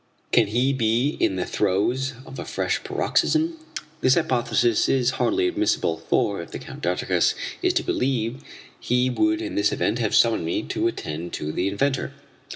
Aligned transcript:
Can 0.31 0.47
he 0.47 0.73
be 0.73 1.15
in 1.19 1.35
the 1.35 1.45
throes 1.45 2.13
of 2.25 2.39
a 2.39 2.45
fresh 2.45 2.83
paroxysm? 2.83 3.59
This 4.01 4.15
hypothesis 4.15 4.89
is 4.89 5.11
hardly 5.21 5.47
admissible, 5.47 5.97
for 6.09 6.41
if 6.41 6.49
the 6.49 6.57
Count 6.57 6.81
d'Artigas 6.81 7.35
is 7.61 7.73
to 7.73 7.83
be 7.83 7.93
believed, 7.93 8.43
he 8.79 9.11
would 9.11 9.43
in 9.43 9.53
this 9.53 9.71
event 9.71 9.99
have 9.99 10.15
summoned 10.15 10.43
me 10.43 10.63
to 10.63 10.87
attend 10.87 11.33
to 11.33 11.51
the 11.51 11.67
inventor. 11.67 12.13